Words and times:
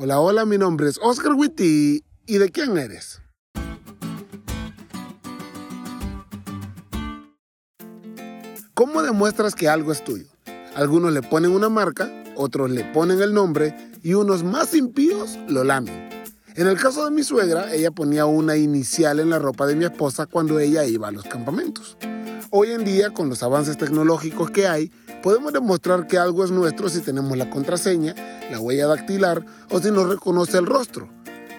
Hola, 0.00 0.20
hola, 0.20 0.44
mi 0.44 0.58
nombre 0.58 0.88
es 0.88 0.96
Oscar 1.02 1.32
Witty. 1.32 2.04
¿Y 2.24 2.38
de 2.38 2.50
quién 2.50 2.78
eres? 2.78 3.20
¿Cómo 8.74 9.02
demuestras 9.02 9.56
que 9.56 9.68
algo 9.68 9.90
es 9.90 10.04
tuyo? 10.04 10.26
Algunos 10.76 11.12
le 11.12 11.20
ponen 11.22 11.50
una 11.50 11.68
marca, 11.68 12.08
otros 12.36 12.70
le 12.70 12.84
ponen 12.84 13.20
el 13.20 13.34
nombre 13.34 13.74
y 14.04 14.14
unos 14.14 14.44
más 14.44 14.72
impíos 14.76 15.36
lo 15.48 15.64
lamen. 15.64 16.08
En 16.54 16.68
el 16.68 16.78
caso 16.78 17.04
de 17.04 17.10
mi 17.10 17.24
suegra, 17.24 17.74
ella 17.74 17.90
ponía 17.90 18.24
una 18.24 18.56
inicial 18.56 19.18
en 19.18 19.30
la 19.30 19.40
ropa 19.40 19.66
de 19.66 19.74
mi 19.74 19.84
esposa 19.84 20.26
cuando 20.26 20.60
ella 20.60 20.84
iba 20.84 21.08
a 21.08 21.12
los 21.12 21.24
campamentos. 21.24 21.96
Hoy 22.50 22.70
en 22.70 22.84
día, 22.84 23.10
con 23.10 23.28
los 23.28 23.42
avances 23.42 23.76
tecnológicos 23.76 24.52
que 24.52 24.68
hay, 24.68 24.92
podemos 25.22 25.52
demostrar 25.52 26.06
que 26.06 26.18
algo 26.18 26.44
es 26.44 26.50
nuestro 26.50 26.88
si 26.88 27.00
tenemos 27.00 27.36
la 27.36 27.50
contraseña, 27.50 28.14
la 28.50 28.60
huella 28.60 28.86
dactilar 28.86 29.44
o 29.70 29.80
si 29.80 29.90
nos 29.90 30.08
reconoce 30.08 30.58
el 30.58 30.66
rostro. 30.66 31.08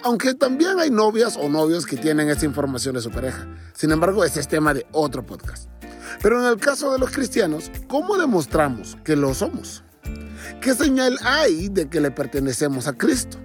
Aunque 0.04 0.34
también 0.34 0.80
hay 0.80 0.90
novias 0.90 1.38
o 1.38 1.50
novios 1.50 1.86
que 1.86 1.98
tienen 1.98 2.30
esa 2.30 2.46
información 2.46 2.96
de 2.96 3.02
su 3.02 3.12
pareja. 3.12 3.48
Sin 3.74 3.92
embargo, 3.92 4.24
ese 4.24 4.40
es 4.40 4.48
tema 4.48 4.74
de 4.74 4.86
otro 4.92 5.26
podcast. 5.26 5.70
Pero 6.22 6.40
en 6.40 6.46
el 6.52 6.58
caso 6.58 6.92
de 6.92 7.00
los 7.00 7.12
cristianos, 7.12 7.70
¿cómo 7.88 8.18
demostramos 8.18 8.98
que 9.04 9.16
lo 9.16 9.34
somos? 9.34 9.84
¿Qué 10.62 10.74
señal 10.74 11.18
hay 11.24 11.70
de 11.70 11.90
que 11.90 12.02
le 12.02 12.12
pertenecemos 12.12 12.88
a 12.88 12.94
Cristo? 12.94 13.38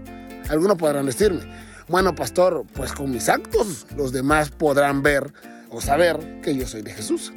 Algunos 0.48 0.76
podrán 0.76 1.06
decirme, 1.06 1.40
bueno, 1.88 2.14
pastor, 2.14 2.64
pues 2.74 2.92
con 2.92 3.10
mis 3.10 3.28
actos 3.28 3.86
los 3.96 4.12
demás 4.12 4.50
podrán 4.50 5.02
ver 5.02 5.32
o 5.70 5.80
saber 5.80 6.40
que 6.40 6.56
yo 6.56 6.66
soy 6.66 6.82
de 6.82 6.92
Jesús. 6.92 7.32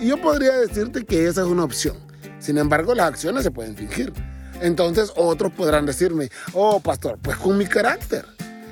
Y 0.00 0.08
yo 0.08 0.20
podría 0.20 0.56
decirte 0.56 1.04
que 1.04 1.26
esa 1.26 1.42
es 1.42 1.46
una 1.46 1.64
opción. 1.64 2.11
Sin 2.42 2.58
embargo, 2.58 2.94
las 2.94 3.06
acciones 3.06 3.44
se 3.44 3.52
pueden 3.52 3.76
fingir. 3.76 4.12
Entonces 4.60 5.12
otros 5.14 5.52
podrán 5.52 5.86
decirme, 5.86 6.30
oh 6.52 6.80
pastor, 6.80 7.18
pues 7.22 7.36
con 7.36 7.56
mi 7.56 7.66
carácter. 7.66 8.26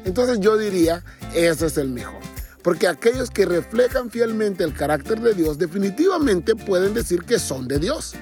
Entonces 0.05 0.41
yo 0.41 0.59
diría, 0.59 1.05
ese 1.35 1.67
es 1.67 1.79
el 1.79 1.91
mejor. 1.91 2.21
Porque 2.63 2.89
aquellos 2.89 3.31
que 3.31 3.47
reflejan 3.47 4.11
fielmente 4.11 4.65
el 4.65 4.75
carácter 4.75 5.21
de 5.21 5.35
Dios 5.35 5.57
definitivamente 5.57 6.57
pueden 6.57 6.95
decir 6.95 7.23
que 7.23 7.39
son 7.39 7.69
de 7.69 7.79
Dios. 7.79 8.15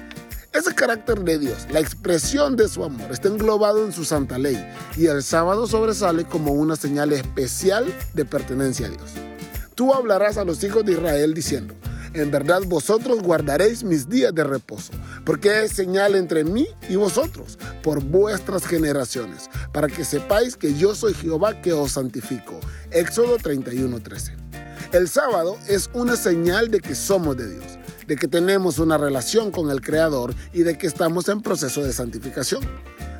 Ese 0.53 0.73
carácter 0.73 1.19
de 1.19 1.37
Dios, 1.37 1.67
la 1.71 1.79
expresión 1.79 2.55
de 2.55 2.67
su 2.67 2.83
amor, 2.83 3.11
está 3.11 3.27
englobado 3.27 3.85
en 3.85 3.91
su 3.91 4.05
santa 4.05 4.37
ley 4.37 4.57
y 4.97 5.07
el 5.07 5.21
sábado 5.23 5.67
sobresale 5.67 6.25
como 6.25 6.53
una 6.53 6.75
señal 6.75 7.11
especial 7.11 7.85
de 8.13 8.25
pertenencia 8.25 8.87
a 8.87 8.89
Dios. 8.89 9.11
Tú 9.75 9.93
hablarás 9.93 10.37
a 10.37 10.45
los 10.45 10.63
hijos 10.63 10.85
de 10.85 10.93
Israel 10.93 11.33
diciendo, 11.33 11.75
en 12.13 12.31
verdad 12.31 12.61
vosotros 12.65 13.21
guardaréis 13.21 13.83
mis 13.83 14.09
días 14.09 14.33
de 14.33 14.43
reposo, 14.43 14.91
porque 15.29 15.63
es 15.63 15.73
señal 15.73 16.15
entre 16.15 16.43
mí 16.43 16.67
y 16.89 16.95
vosotros, 16.95 17.59
por 17.83 18.03
vuestras 18.03 18.65
generaciones, 18.65 19.47
para 19.71 19.87
que 19.87 20.03
sepáis 20.03 20.55
que 20.55 20.73
yo 20.73 20.95
soy 20.95 21.13
Jehová 21.13 21.61
que 21.61 21.71
os 21.71 21.91
santifico. 21.91 22.59
Éxodo 22.89 23.37
31:13. 23.37 24.35
El 24.91 25.07
sábado 25.07 25.55
es 25.67 25.91
una 25.93 26.15
señal 26.15 26.71
de 26.71 26.79
que 26.79 26.95
somos 26.95 27.37
de 27.37 27.47
Dios, 27.47 27.77
de 28.07 28.15
que 28.15 28.27
tenemos 28.27 28.79
una 28.79 28.97
relación 28.97 29.51
con 29.51 29.69
el 29.69 29.81
Creador 29.81 30.33
y 30.51 30.63
de 30.63 30.79
que 30.79 30.87
estamos 30.87 31.29
en 31.29 31.41
proceso 31.41 31.83
de 31.83 31.93
santificación. 31.93 32.63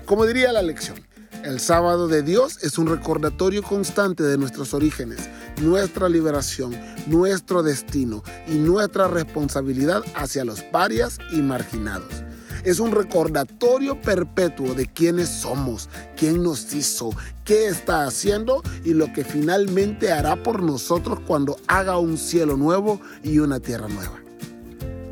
Como 0.07 0.25
diría 0.25 0.51
la 0.51 0.63
lección, 0.63 0.97
el 1.43 1.59
sábado 1.59 2.07
de 2.07 2.23
Dios 2.23 2.57
es 2.63 2.79
un 2.79 2.87
recordatorio 2.87 3.61
constante 3.61 4.23
de 4.23 4.39
nuestros 4.39 4.73
orígenes, 4.73 5.29
nuestra 5.61 6.09
liberación, 6.09 6.75
nuestro 7.07 7.63
destino 7.63 8.23
y 8.47 8.55
nuestra 8.55 9.07
responsabilidad 9.07 10.03
hacia 10.15 10.45
los 10.45 10.61
parias 10.61 11.17
y 11.31 11.41
marginados. 11.41 12.23
Es 12.63 12.79
un 12.79 12.91
recordatorio 12.91 14.01
perpetuo 14.01 14.73
de 14.73 14.85
quiénes 14.85 15.29
somos, 15.29 15.89
quién 16.17 16.43
nos 16.43 16.73
hizo, 16.73 17.11
qué 17.45 17.67
está 17.67 18.05
haciendo 18.05 18.61
y 18.83 18.93
lo 18.93 19.11
que 19.13 19.23
finalmente 19.23 20.11
hará 20.11 20.43
por 20.43 20.61
nosotros 20.61 21.19
cuando 21.25 21.57
haga 21.67 21.97
un 21.97 22.17
cielo 22.17 22.57
nuevo 22.57 22.99
y 23.23 23.39
una 23.39 23.59
tierra 23.59 23.87
nueva. 23.87 24.19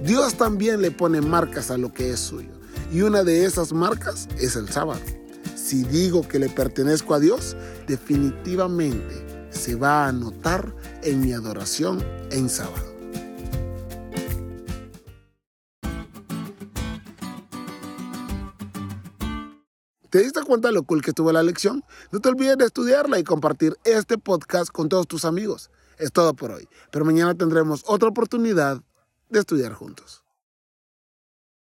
Dios 0.04 0.36
también 0.36 0.82
le 0.82 0.92
pone 0.92 1.22
marcas 1.22 1.72
a 1.72 1.78
lo 1.78 1.94
que 1.94 2.12
es 2.12 2.20
suyo 2.20 2.52
y 2.92 3.02
una 3.02 3.24
de 3.24 3.46
esas 3.46 3.72
marcas 3.72 4.28
es 4.38 4.56
el 4.56 4.70
sábado 4.70 5.00
si 5.68 5.84
digo 5.84 6.26
que 6.26 6.40
le 6.40 6.48
pertenezco 6.48 7.14
a 7.14 7.20
Dios, 7.20 7.58
definitivamente 7.88 9.37
se 9.58 9.76
va 9.76 10.08
a 10.08 10.12
notar 10.12 10.74
en 11.04 11.20
mi 11.20 11.34
adoración 11.34 12.04
en 12.32 12.50
sábado. 12.50 12.86
¿Te 20.10 20.20
diste 20.20 20.42
cuenta 20.44 20.72
lo 20.72 20.84
cool 20.84 21.02
que 21.02 21.12
tuvo 21.12 21.32
la 21.32 21.44
lección? 21.44 21.84
No 22.12 22.20
te 22.20 22.30
olvides 22.30 22.58
de 22.58 22.66
estudiarla 22.66 23.20
y 23.20 23.24
compartir 23.24 23.76
este 23.84 24.18
podcast 24.18 24.72
con 24.72 24.88
todos 24.88 25.08
tus 25.08 25.26
amigos. 25.26 25.70
Es 25.98 26.12
todo 26.12 26.34
por 26.34 26.52
hoy, 26.52 26.70
pero 26.92 27.04
mañana 27.04 27.36
tendremos 27.36 27.84
otra 27.88 28.08
oportunidad 28.08 28.82
de 29.30 29.40
estudiar 29.40 29.74
juntos. 29.74 30.24